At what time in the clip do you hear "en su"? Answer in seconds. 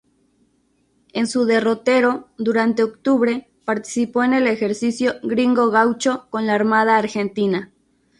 1.13-1.45